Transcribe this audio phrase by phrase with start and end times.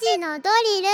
[0.00, 0.88] 時のドリル。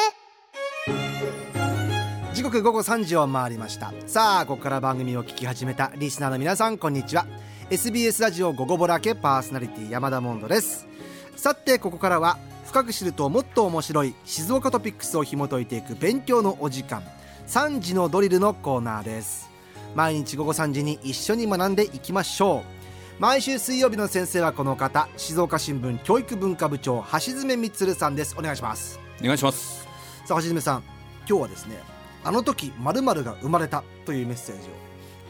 [2.34, 3.92] 時刻午後3時を回りました。
[4.06, 7.26] さあここから番組を聞き始めたリスナーの皆さんこんにちは。
[7.70, 10.88] SBS ラジオ午後ぼらけパーソナリティ山田モンドです。
[11.36, 17.04] さてここからは深く知るともっと面白い静岡トピックスを紐解いていく勉強のお時間。
[17.46, 19.48] 3時のドリルのコーナーです。
[19.94, 22.83] 毎日午後3時に一緒に学んでいきましょう。
[23.20, 28.34] 毎週水曜日の先生はこの方静岡新聞教育文化部長橋爪充さんです。
[28.36, 28.98] お願いします。
[29.20, 29.86] お願いします。
[30.24, 30.82] さあ橋爪さん
[31.28, 31.78] 今日はですね
[32.24, 34.72] あの時まるが生まれたというメッセージを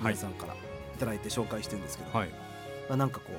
[0.01, 0.57] 皆さんからい
[0.99, 2.29] ただいて紹介してるんですけど、はい。
[2.89, 3.33] まあ、なんかこ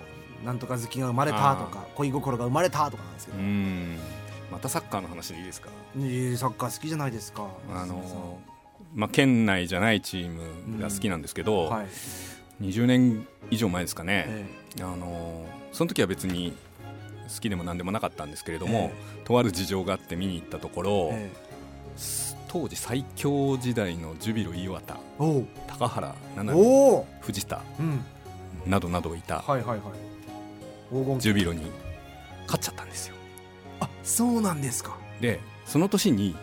[0.44, 3.39] うなんとか好きが生まれたとか恋心が生まれたとかなんですけど。
[3.39, 3.98] うん。
[4.52, 5.70] またサッカーの話でいいですか？
[5.98, 8.39] いいサッカー好きじゃないですかあの
[8.94, 11.88] まあ県内じゃないチームが好きなんですけど、はい
[12.62, 14.45] 20年以上前ですかね、え
[14.82, 16.54] あのその時は別に
[17.34, 21.31] 好きでも何でもなかったんですけれども、えとある事情があって見に行ったところ、え
[22.47, 24.97] 当時最強時代のジュビロ磐田
[25.67, 28.06] 高原七海藤田うん。
[28.66, 29.92] などなどいたはいはいは
[31.17, 31.19] い。
[31.19, 31.64] ジュビロに
[32.45, 33.16] 勝っちゃったんですよ。
[33.81, 34.97] あそうなんですか。
[35.19, 36.36] でその年に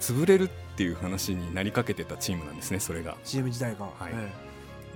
[0.00, 3.16] 潰れるっていう話になりかけてたチームなんですねそれが。
[3.24, 3.86] チーム時代が。
[3.86, 4.12] はい。
[4.12, 4.45] え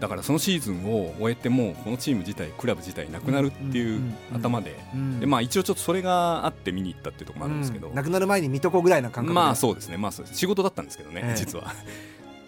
[0.01, 4.01] だからそのシーズンを終えてもうこのチーム自体クラブ自体なくなるっていう
[4.34, 4.75] 頭で。
[5.20, 7.95] でまあ一応ちょっとそれがあって見に行ったっていうところもあるんですけど、うん。
[7.95, 9.34] なくなる前に見とこうぐらいな感覚で。
[9.34, 11.37] まあそうですねまあ仕事だったんですけどね、ええ。
[11.37, 11.75] 実は。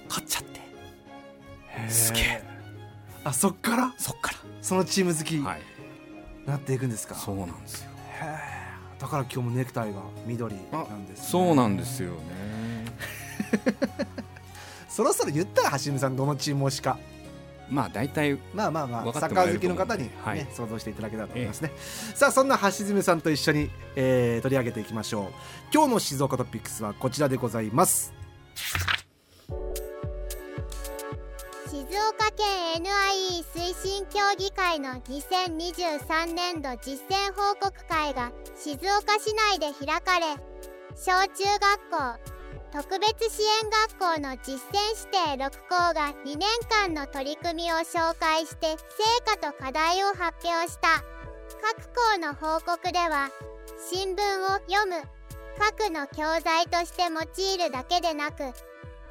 [0.08, 0.61] 勝っちゃって。
[1.89, 2.42] すげえ。
[3.25, 3.95] あそっから？
[3.98, 5.39] そっかそのチーム好き。
[5.39, 5.61] はい。
[6.47, 7.91] なっていくんですか、そうなんですよ。
[8.98, 12.17] だから今日もネクタイが緑なんです、ね、そうなんですよね。
[14.89, 16.98] そろそろ言ったら橋見さんどのチーム推しか
[17.73, 20.47] まあ大体まあまあまあサッカー好きの方に、ねはい。
[20.53, 21.73] 想像していただけたらと思いますね、
[22.14, 25.27] さあそんな橋爪さんと一緒に、えー取り上げていきましょう。
[25.73, 28.12] 今日の静岡トピックスはこちらでございます。
[31.70, 40.36] 静岡県 NIE 推進協議会の2023年度実践報告会が静岡市内で開かれ
[40.95, 42.32] 小中学校
[42.72, 48.77] 特別支援学校の実践指定6校が2年間の取り組みを紹介して成
[49.27, 51.05] 果と課題を発表した。
[51.60, 53.28] 各校の報告では
[53.90, 55.02] 新聞を読む
[55.60, 57.20] 書くの教材として用
[57.55, 58.38] いるだけでなく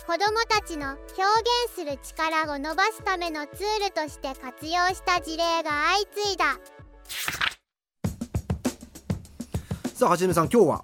[0.07, 1.21] 子どもたちの表
[1.67, 6.59] 現する力を伸ばすためのツールとして活用した事例が相次いだ。
[9.93, 10.83] さあ橋爪さん今日は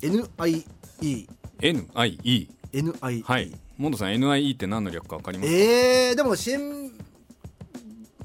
[0.00, 3.52] NIE NIE NIE はい。
[3.76, 6.92] モンドさん NIE って何の略か分かりますか、えー、でも新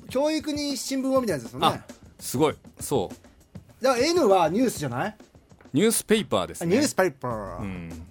[0.09, 1.68] 教育に新聞をみたいなやつですよね。
[1.68, 1.84] あ
[2.19, 2.56] すごい。
[2.79, 3.84] そう。
[3.84, 5.18] だから N はニュースじゃない、
[5.74, 6.75] ニュースペーパーですね。
[6.75, 8.07] ニュースペーパー、うん。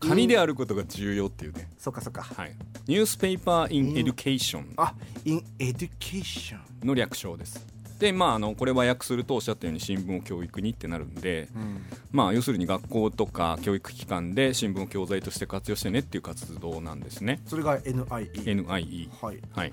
[0.00, 2.22] 紙であることが重要っていうね、そっかそっか。
[2.22, 4.94] はい、 Newspaper in Education あ
[5.24, 7.66] in education の略称です
[8.00, 11.82] でまああのこれは訳するとおっしゃったように新聞を教育にってなるんで、うん。
[12.10, 17.40] まあ要するに学校とか教育機関で新聞を教材として活用してねっていう活動なんですね。
[17.46, 19.72] それが NIE NIE はい、はい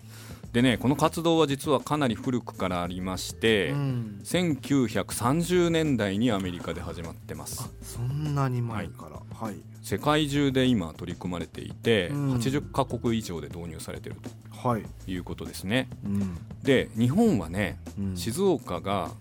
[0.53, 7.69] でねこの活動は実はかなり古くからありまして、うん、1930年代にアメリカで始まってます。
[7.81, 9.17] そんなに前から。
[9.37, 12.33] はい、世界中で今取り組まれていて、うん。
[12.35, 14.19] 80カ国以上で導入されている
[14.51, 14.83] はい。
[15.05, 15.89] ということですね。
[16.03, 16.37] うん。
[16.63, 18.17] で日本はね、うん。
[18.17, 19.11] 静岡が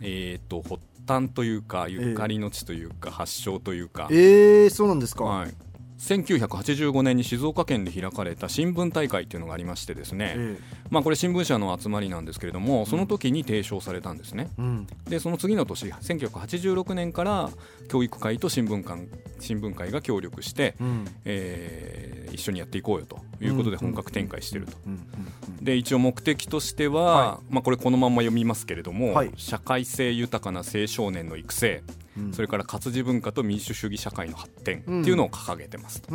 [0.00, 5.54] えー、と発端というかゆかりの地というか、発祥というか、えー、そうなんですか、はい、
[5.98, 10.58] 1985年に静岡県で開かれた新聞大会っていうのがありましてですね、え
[10.90, 14.50] まあ、これ新聞社の集まりなんですけれどもその時に提唱されたんですね。
[14.58, 14.86] ーうん。
[15.08, 17.50] でその次の年1986年から
[17.88, 19.08] 教育会と新聞館
[19.40, 21.04] 新聞会が協力して、うん。
[21.24, 24.76] えー一緒にやっていこうよということで本格展開していると。
[25.62, 29.32] で一応目的としては、はまあ、これこのまんま読みますけれども、はい。
[29.36, 31.82] 社会性豊かな青少年の育成、
[32.16, 32.32] うん。
[32.32, 36.14] それから活字文化と民主主義社会の発展っていうのを掲げてますと。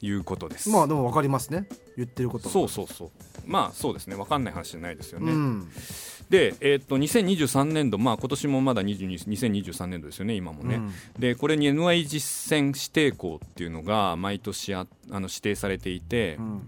[0.00, 0.70] いうことです。
[0.70, 1.68] まあでも分かりますね。
[1.96, 3.10] 言ってることはそうそうそう。
[3.46, 4.16] まあそうですね。
[4.16, 5.32] 分かんない話じゃないですよね。
[5.32, 5.68] ん。
[6.30, 10.76] で、えーっと2023年度、まあ今年もまだ22 2023年度ですよね、今もね。
[10.76, 10.92] うん。
[11.18, 16.62] でこれに NI 実践指定校っていうのが毎年ああの指定されていて、うん。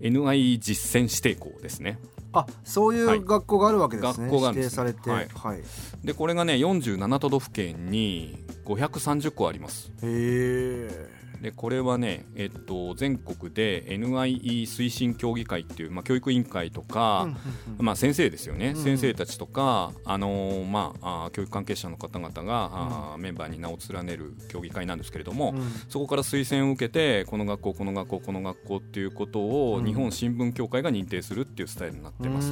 [0.00, 1.98] NI 実践指定校ですね。
[2.34, 3.18] あそういはい。
[3.18, 4.92] う学校があるわけですね、学校があるん指ですね。
[4.92, 5.10] 定されて。
[5.10, 5.28] はい。
[5.34, 5.62] はい、
[6.04, 9.90] でこれがね47都道府県に530校あります。
[10.02, 17.28] へえでこれはね、えっと、全国で NIE 推進協議会っていう、まあ、教育委員会とか、
[17.76, 25.62] まあ、先生ですよね、うん先生たちとか、あのーまあ、教育関係者の方々が、あーメンバーに名を連ねる協議会なんですけれども、うん。
[25.88, 29.84] そこから推薦を受けてこの学校この学校この学校っていうことをうん。
[29.84, 32.50] 日本新聞協会が認定するっていうスタイルになってます。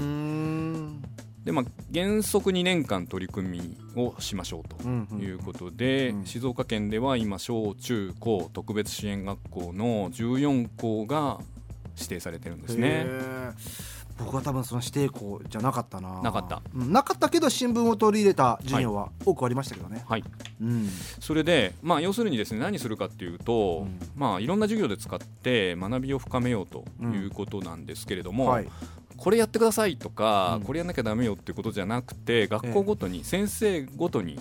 [1.45, 5.21] でまあ、原則2年間取り組みをしましょうとうんうん。
[5.21, 6.25] いうことで、うん。
[6.25, 11.41] 静岡県では今小中高特別支援学校の14校が
[11.97, 13.07] 指定されてるんですね。
[14.19, 16.23] 僕は多分その指定校じゃなかったな。
[16.23, 16.63] なかった。
[16.75, 20.25] うんなかったけど新聞を取り入れた授業は多くありましたけどね、はい、
[20.61, 20.89] うん。
[21.21, 23.99] それで、まあ、要するにですね何するかっていうと、うん。
[24.15, 28.69] まあ、いろんな授業で使って学びを深めようということなんですけれども、はい
[29.23, 30.65] これやってくださいとか、うん。
[30.65, 34.41] これやんなきゃダメよっていうことじゃなくて学校ごとに、先生ごとに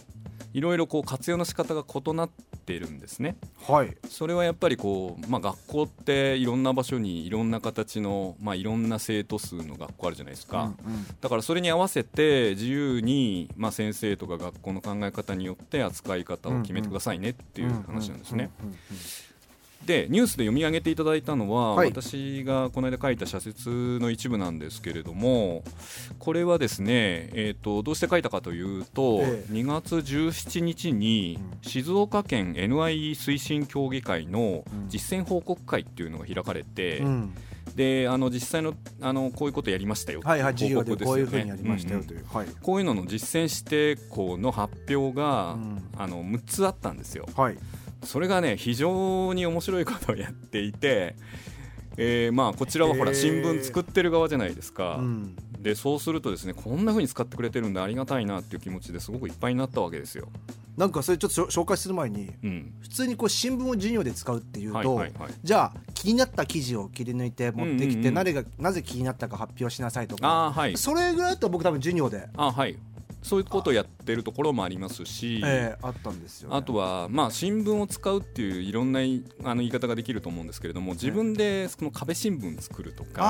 [0.53, 2.29] いろいろこう活用の仕方が異なっ
[2.65, 3.37] ているんですね。
[3.67, 3.95] はい。
[4.09, 11.05] それはやっぱりこう、まあ、学校っていろんな場所にいろんな形の、まあ、いろんな生徒数の学校あるじゃないですか、うんうん。
[11.21, 18.49] だからそれに合わせて自由に、まあ、先生とか学校の考え方によって扱い方を決めてくださいねっていう話なんですね。
[18.61, 18.77] うんうんうん
[19.85, 21.89] でニュースで読み上げていただいたのは、はい。
[21.89, 25.63] 私がこの間書いた社説の一部なんですけれども
[26.19, 29.53] これはですね、えー、とどうして書いたかというと、ええ。
[29.53, 31.69] 2月17日にうん。
[31.69, 34.89] 静岡県 NIE 推進協議会のうん。
[34.89, 37.33] 実践報告会っていうのが開かれて、うん。
[37.75, 42.05] であの実際のあのこういうことやりましたよはいはい報告こういうすよねふうにやりましたようんう。
[42.05, 42.07] ん。
[42.07, 42.47] という、はい。
[42.61, 45.83] こういうのの実践指定校の発表が、うん。
[45.97, 47.27] あの6つあったんですよ。
[47.35, 47.57] はい
[48.03, 51.15] それがね非常に面白いことをやっていて、
[51.97, 55.35] えーまあこちらはほら新聞作ってる側じゃないですか、うん。
[55.59, 60.29] でそうするとですねこんな風に使ってくれてるんでありがたいなっていう気持ちですごくいっぱいになったわけですよ。
[60.77, 65.31] なんかそれちょっと紹介する前にうん、普通にこう新聞を授業で使うっていうと、はいはいはい。
[65.43, 68.13] じゃあ気になった記事を切り抜いて持ってきて、うんうんうん。
[68.15, 70.77] 誰がなぜ気になったか発表しなさいとかはい。
[70.77, 72.77] それぐらいだと僕多分授業で、あはい
[73.21, 83.21] そういうことをやってるところもありますし、えーあったんですよ、ね、あとは、まあ、新聞を使うっていういろんないあの言い方ができると思うんですけれども自分でその壁新聞作るとか、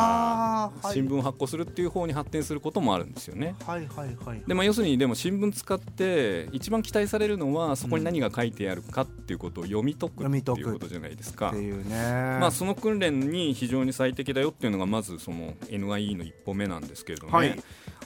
[0.82, 0.94] はい。
[0.94, 3.56] 新聞を発行するっていう方に発展することもあるんですよね。
[3.66, 11.50] はいはいはいでまあ、要するにでも新聞使って一番期待されるのはそこに何が書いてあるかっていうことを読み解くっていうことじゃないですか。
[11.50, 11.58] って。
[11.58, 11.96] いうね
[12.40, 17.64] まあ、その訓練に非常に最適だよっていうのがまずその NIE の一歩目なんですけれどもね、はい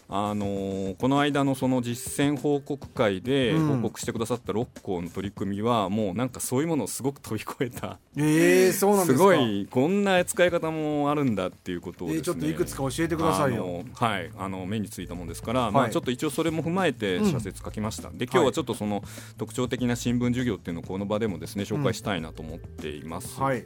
[0.08, 3.68] あのーこの間のその実践報告会でうん。
[3.76, 7.98] 報告してくださった6校の取り組みはもうなんかそういうものをすごく飛び越えた。
[8.16, 13.84] えー、そうなんですごいこんな使い方もあるんだっていうことをですね、えーちょっといくつか教えてくださいよ。
[13.94, 14.32] はい。
[14.38, 15.72] あの目についたもんですから、はい。
[15.72, 17.32] まあ、ちょっと一応それも踏まえてうん。
[17.32, 19.04] 社説書きました、で今日はちょっとその
[19.38, 23.66] 特徴的な新聞授業っていうのをこの場でもですね紹介したいなと思っています、はい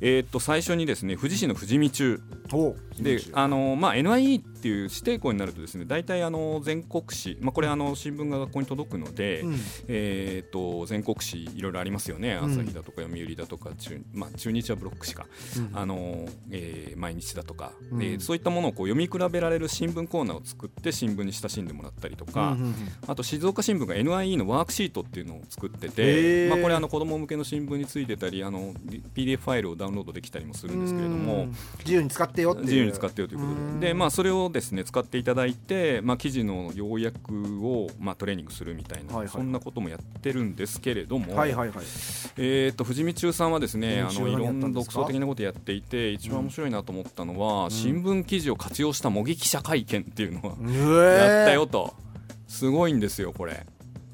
[0.00, 2.20] えーっと最初にですね富士市の富士見中。
[2.54, 9.56] おであの、まあ、NIE っていう指定校になるとですね大体あの全国紙、まあ、これあの新聞が学校に届くので、うん。
[9.88, 12.52] えー、と全国紙いろいろありますよね、うん。
[12.52, 15.70] 朝日だとか読売だとか中,、まあ、中日はブロック紙か、うん。
[15.72, 18.02] あのえー毎日だとか、うん。
[18.02, 22.74] えーそういったものをこう読み比べられる新聞コーナーを作って新聞に親しんでもらったりとか、うんうんうん
[23.06, 26.50] あと静岡新聞が NIE のワークシートっていうのを作ってへて、ー。
[26.50, 28.74] まあ、これあの子ども向けの新聞についてたりあの
[29.14, 31.56] PDF ファイルをダウンロードできたりもするんですけれどうもん。
[31.80, 32.64] 自由に使ってよっていう。
[32.66, 33.80] 自由に使ってよということうん。
[33.80, 41.78] でで、まあ、それをですね使っていただいて、まあ、記事の要約を、まあ、トレーニングするみたいな、はいはいそんなこともやってるんですけれども、はいはいはい。
[42.36, 47.70] えー、と富士見中さんはですねあのいろんな独創的なことやっていて一番面白いなと思ったのは、ん。
[47.70, 50.56] 新聞記事を活用した模擬記者会見っていうのは
[51.16, 51.94] やったよと。
[52.46, 53.64] すごいんですよこれ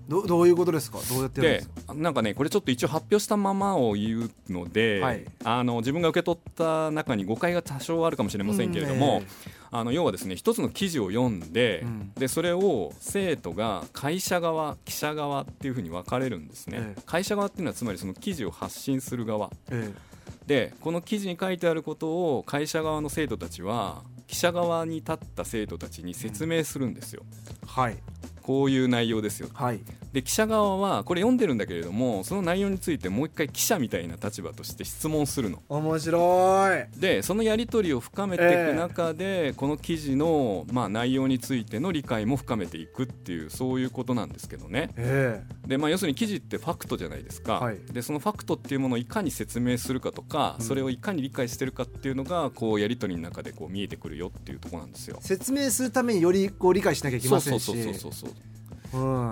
[0.09, 0.99] どどういうことですか？
[1.11, 1.95] どうやってやるんでですか？
[1.95, 5.25] なんかねこれちょっと一応発表したままを言うので、はい。
[5.45, 9.23] あの自分が受け取った中に誤解が多少あるかもしれませんけれども、
[9.71, 12.13] あの要はですね一つの記事を読んで,、うん。
[12.15, 17.03] でそれを生徒が会社側記者側っていうふうに分かれるんですね、ええ。
[17.05, 19.51] 会社側っていうのはつまりその記事を発信する側。
[19.71, 19.93] え
[20.47, 27.23] でこの記事に書いてあることを会社側の生徒たちは記者側に立った生徒たちに説明するんですよ、
[27.63, 27.99] えはい
[28.49, 29.81] こういう内容ですよはい。
[30.15, 35.63] で記者側はこれ読んでるんだけれどもその内容についてもう一回記者みたいな立場として質問するの。
[35.69, 36.99] 面白い。
[36.99, 44.93] でそのやり取りを深めていく中で、この記事の、まあ、内容についての理解も深めていくっていうそういうことなんですけどね。
[44.97, 47.79] えで、まあ、要するに記事ってファクトじゃないですか、はい。
[47.93, 50.65] でそのファクトっていうものをいかに説明するかとか、うん。
[50.65, 55.19] それをいかに理解してるかっていうのがこうやり取りの中でこう見えてくるよっていうところなんですよ。
[55.21, 55.23] え。
[55.23, 57.65] 説明するためによりこう理解しなきゃいけそうそうませんし。
[57.65, 58.38] そうそうそうそううん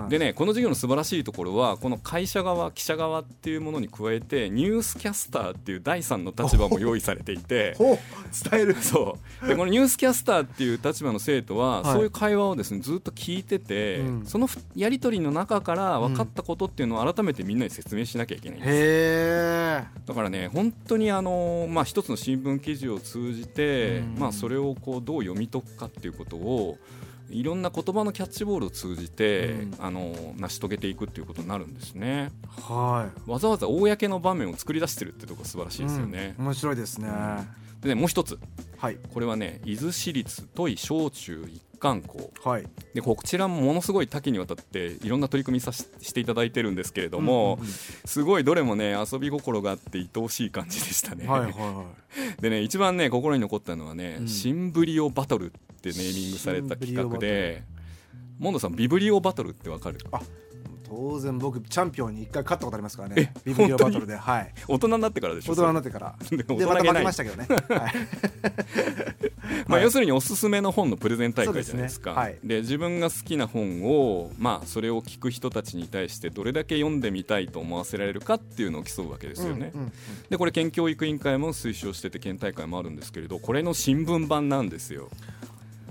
[0.09, 7.75] でねこの授業の素晴らしいところはこの会社側記者側っていうものに加えてニュースキャスターっていう第三の立場も用意されていて
[8.49, 8.75] 伝える。
[8.81, 9.47] そう。
[9.47, 11.93] でこのニュースキャスターっていう立場の生徒は、はい。
[11.93, 14.25] そういう会話をですねずっと聞いてて、うん。
[14.25, 18.71] そのふやり取りの中から分かったことっていうのを改めてみんなに説明しなきゃいけないんです。
[18.71, 19.83] へえ。
[20.05, 24.15] だからね本当にあの、まあ、一つの新聞記事を通じて、うん。
[24.19, 26.77] まあ、それをこうどう読み解くかっていうことを
[27.29, 29.75] いろんな言葉のキャッチボールを通じて、うん。
[29.79, 32.31] あの成し遂げていくっていうことになるんですね。
[32.47, 36.45] はわざわざ公の場面を作り出してるってとこ素晴らしいいですよね、うん。
[36.45, 37.09] 面白いですね。
[37.81, 38.39] でねもう一つ。
[38.77, 38.97] はい。
[39.13, 42.63] これはね伊豆市立都井小中一貫校はい。
[42.93, 47.59] でこちらもものすごい多岐にわたっていろんな取り組みさししていただいてるんですけれども、
[48.05, 51.23] すごいどれもね遊び心があって愛おしい感じでしたね。
[51.25, 51.51] うんはいはい。
[51.51, 51.85] は
[52.41, 54.27] でね一番ね心に残ったのはね「うん。
[54.27, 57.63] シンブリオバトル」ってネーミングされた企画で
[58.39, 59.97] モンドさんビブリオバトルってわかる？
[59.97, 60.01] い
[60.89, 64.15] 当然僕チャンピオンに一回勝ったことありますからえねビブリオバトルで。
[64.15, 64.53] はい。
[64.69, 65.51] 大人になってからでしょ？
[65.51, 66.15] 大人になってから。
[66.31, 67.45] でまた負けましたけどね。
[67.49, 67.91] はい
[69.67, 69.83] まあ、はい。
[69.83, 72.11] 要するにおすすめの本のプレゼン大会じゃないですか。
[72.11, 72.23] ですね。
[72.23, 72.37] はい。
[72.43, 79.91] で自分が好きな本を、まあ、それを聞く人たちに対してどれだけ読んでみたいと思わせられるかっていうのを競うわけですよね、うんうん
[80.29, 85.09] でこれ県教育委員会も推奨してて県大会もあるんですけれどこれの新聞版なんですよ。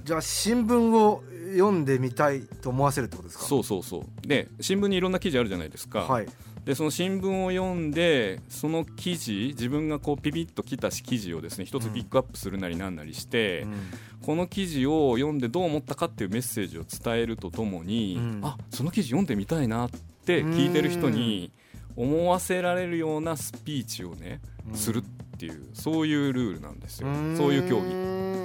[0.05, 3.45] じゃあ新聞を読んでみたいと思わせるってことですか？
[3.47, 4.27] そうそうそう。
[4.27, 6.27] で新聞にいろんな記事あるじゃないですか、はい
[6.67, 13.75] でその新聞を読んでその記事自分がこうピピッときた記事をですね一つピックアップするなりなんなりして、うん。
[14.21, 18.41] この記事を読んでどう思ったかっていうメッセージを伝えるとともに、うん。
[18.43, 19.91] あその記事読んでみたいなっ
[20.25, 21.53] て聞いてる人に
[21.95, 24.75] 思わせられるようなスピーチをね、うん。
[24.75, 27.37] するっていうそういうルールなんですよ、ん。
[27.37, 28.36] そういう競技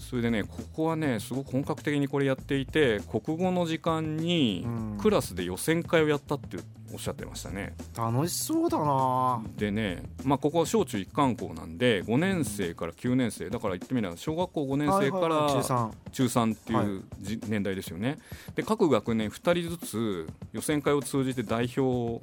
[0.00, 4.98] それでねここはねすごく本格的にこれやっていて国語の時間にうん。
[5.00, 6.58] クラスで予選会をやったって
[6.92, 7.74] おっしゃってましたね。
[7.96, 9.42] 楽しそうだな。
[9.56, 15.92] でね、まあ、ここは小中一貫校なんで5年生から9年生だから言ってみれば小学校5年生から三。
[16.12, 18.18] 中3っていうじ、年代ですよね。
[18.56, 22.20] で各学年2人ずつ予選会を通じて代表を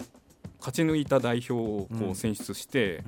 [0.60, 2.10] 勝ち抜いた代表をこうん。
[2.12, 3.04] う選出して、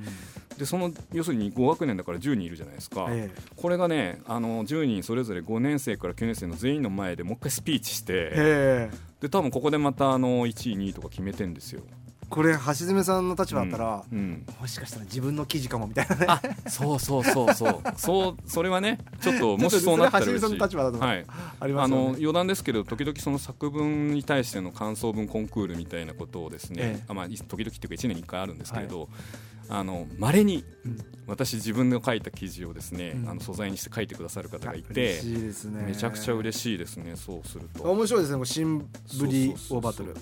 [0.59, 8.91] でその要するに5学年だから10人いるじゃないですか、えこれがねあの10人それぞれ5年生から9年生の全員の前でもう一回スピーチしえてへえ。
[9.21, 11.81] で多分ここでまたあの1位2位とか決めてんですよ。
[12.29, 16.25] これ橋爪さんの立場だったら、うんもしかしたら自分の記事かもみたいなね。
[16.27, 17.81] あそうそうそうそう。
[17.97, 21.25] そうそれはね ちょっともしそうなったら橋爪さんの立場だと、はい。
[21.59, 22.03] ありますよね。
[22.07, 27.03] あの余談ですけど時々その作文に対しての感想文コンクールみたいなことをですね、ええ。
[27.07, 29.09] あまあ、時々っていうか1年に1回あるんですけれど、
[29.69, 30.97] あの稀にうん。
[31.27, 33.29] 私自分の書いた記事をですね、うん。
[33.29, 35.83] あの素材にして書いてくださる方がい嬉てしいですね。
[35.85, 37.83] めちゃくちゃ嬉しいですねそうすると。
[37.83, 38.79] 面白いですね新
[39.19, 40.13] ブリオバトル。
[40.13, 40.19] そ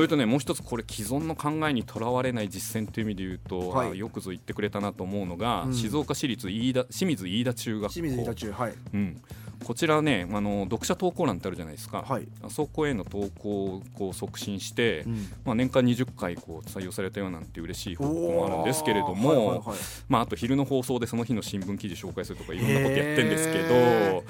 [0.00, 3.90] れとねもう一つこれ既存の考えにとらわれない実践という意味で言うと、はい。
[3.90, 5.74] あよくぞ言ってくれたなと思うのが、うん。
[5.74, 7.92] 静岡市立飯田清水飯田中学校。
[7.92, 8.74] 清水板中はい。
[8.92, 9.22] うん、
[9.64, 15.14] こちらねあの読者投稿欄ってあるじゃないですか、はい、あそこへの投稿をこう促進して、うん。
[15.44, 19.78] まあ、年間20回こう採用されたよなんて嬉しい報告もあるんですけれども、はいはいはい。
[20.08, 24.24] まあ、あと昼の放送でその日の新聞記事紹介するとかいろんなことやってるんですけへど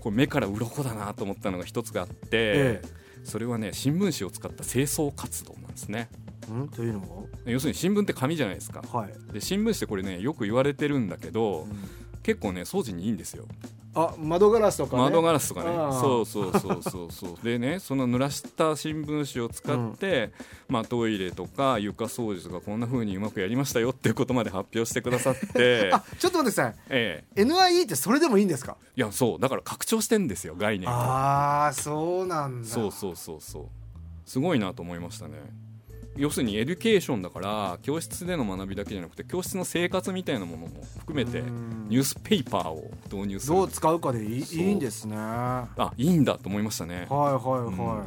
[0.00, 2.82] これ目から鱗だなと思ったのが一つがあって、え
[3.24, 6.08] それはね新聞紙を使った清掃活動なんですね。
[6.48, 6.68] うん？
[6.68, 7.26] というのも？
[7.46, 8.82] 要するに新聞って紙じゃないですか。
[8.92, 11.72] はい、で新聞紙ってこれねよく言われてるんだけどうん。
[12.22, 13.46] 結構ね掃除にいいんですよ
[13.94, 15.70] あ窓ガラスとか、ね、窓ガラスとかね。
[16.00, 17.44] そうそうそうそうそう。
[17.44, 20.32] でねその濡らした新聞紙を使って、
[20.68, 25.90] まあ、トイレとか床掃除とかこんな風にうまくやりましたよっていうことまで発表してくださって。
[25.94, 26.74] あちょっと待ってください。
[26.90, 27.42] ええ。
[27.42, 28.76] NIE ってそれでもいいんですか？
[28.96, 29.40] いやそう。
[29.40, 30.92] だから拡張してんですよ概念が。
[30.94, 32.68] ああそうなんだ。
[32.68, 33.64] そうそうそうそう。
[34.26, 35.34] すごいなと思いましたね
[36.16, 40.68] 要するにエデュケーションだから教室での学びだけじゃなくて教室の生活みたいなものも
[41.00, 41.88] 含めてうん。
[41.88, 45.16] ニュースペーパーを導入するどう使うかでいいいいんですね。
[45.16, 47.06] はあいいんだと思いましたね。
[47.10, 48.06] いはいは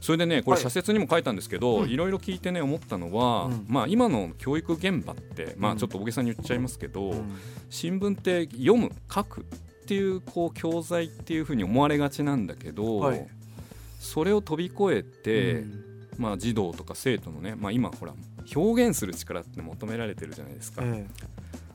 [0.00, 3.66] それでねこれはい社説にも書いたんですけど、うんいろいろ聞いてね思ったのは、うん。
[3.68, 7.38] まあ、今の教育現場って、まあ、うんちょっと大げさに言っちゃいますけど、い、うん。
[7.70, 9.44] 新聞って読む書くっ
[9.86, 13.26] ていうこう教材っていうふうに思われがちなんだけど、はい。
[13.98, 15.87] それを飛び越えて、うん
[16.18, 18.12] まあ、児童とか生徒のね、まあ、今ほら
[18.54, 21.06] 表現する力って求められてるじゃないですか、え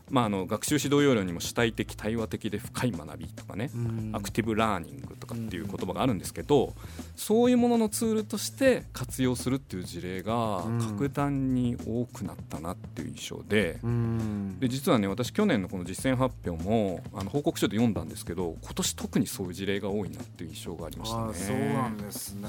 [0.10, 4.12] まあ、あの学習指導要領にも主体的対話的で深い学びとかね、うん。
[4.14, 6.74] アクティブラーニングとかっていう言葉があるんですけど、
[7.16, 10.94] そういうもののツールとして活用するっていう事例がうん。
[10.94, 13.80] 格段に多くなったなっていう印象で。
[13.84, 14.60] うん。
[14.60, 21.34] で実はね私去年のこの実践発表もあの報告書で読んだんですけど今年特にそういう事例が多いなっていう印象がありましたね。
[21.34, 22.48] そうなんですね。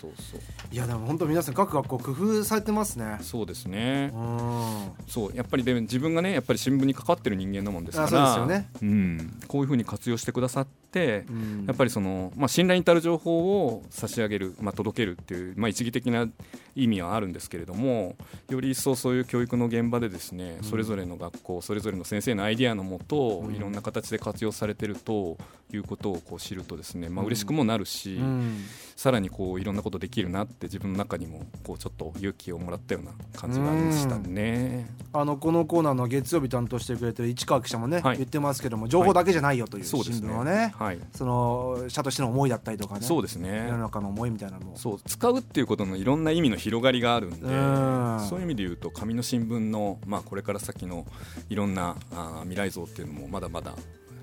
[0.00, 0.40] そうそうそう。
[0.70, 3.18] いやでも本当皆さん各学校工夫されてますね。
[3.20, 4.10] そうですね。
[4.14, 4.92] うん。
[5.06, 8.68] そうやっぱりで自分がねやっぱり新聞に関わってる人間なもんですからあそうですよね。
[8.82, 11.64] うん、こういうふうに活用してくださって、うん。
[11.66, 16.28] やっぱりその、まあ、信頼に至る情報を差し上げる、まあ、届けるっていう、まあ、一義的な
[16.74, 18.16] 意味はあるんですけれども
[18.48, 20.64] より一層そういう教育の現場でですね、うん。
[20.64, 23.54] それぞれの学校それぞれの先生のアイディアのもと、うん。
[23.54, 25.38] いろんな形で活用されてると
[25.72, 27.26] いうことをこう知るとですね、まあうん。
[27.28, 28.64] 嬉しくもなるし、うん。
[28.96, 34.88] さらにこういろんなことできるなって自分の中にもこうちょっと勇気をもらったような感じがありましたね。
[35.12, 38.18] あのこのコーナーの月曜日担当してくれてる市川記者もね、はい。
[38.18, 40.28] 言ってますけども情報だけじゃないよという新そうですね。
[40.28, 43.02] 聞はね,、はい、その社としての思いだったりとかね。
[43.02, 43.66] そうですね。
[43.68, 44.76] 世の中の思いみたいなのも。
[44.76, 48.20] そう使うっていうことのいろんな意味の広がりがあるんでうん。
[48.28, 51.06] そういう意味で言うと紙の新聞の、まあ、これから先の
[51.48, 53.74] いろんなあー未来像っていうのもまだまだ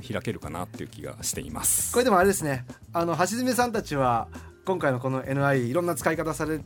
[0.08, 1.94] 開けるかなっていう気がしています。
[1.94, 2.66] これでもあれですね。
[2.94, 4.28] あの橋爪さんたちは
[4.66, 6.60] 今回のこの NI いろんな使い方され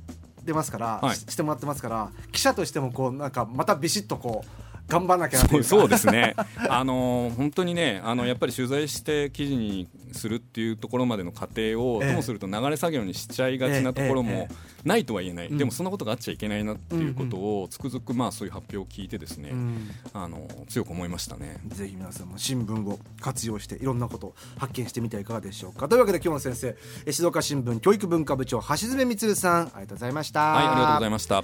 [0.45, 1.15] てますから、はい。
[1.15, 6.35] ししてもらってますから記者としてもこうなんかまたビシッとこう頑張らなきゃそうそうですね、
[6.69, 12.09] あのー本当にねあのやっぱり取材して記事にするっていうところまでの過程を、ええ。
[12.09, 14.47] ともすると流れ作業にしちゃいがちなところええも
[14.83, 15.57] ないとは言えない、うん。
[15.57, 19.89] でもそんなことがあっちゃいけないなっていうことをつくづくまあそういう発表を聞いてですね、うん。
[20.13, 21.57] あの強く思いましたね。
[21.67, 25.87] ぜひ皆さんも新聞を活用していろんなことを発見してみてはいかがでしょうか。
[25.87, 30.39] というわけで今日の先生え静岡新聞教育文化部長橋爪充さんありがとうございました。
[30.41, 31.43] はい、ありがとうございました。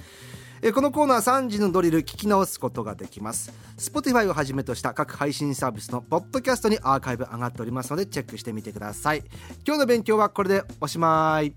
[0.62, 3.52] えこのコーナー3時のドリル聞き直すことができます。
[3.78, 9.24] Spotify をはじめとした各配信サービスのポッドキャストにアーカイブ上がっておりますのでチェックしてみてください。
[9.66, 11.54] 今日の勉強はこれでおしまい。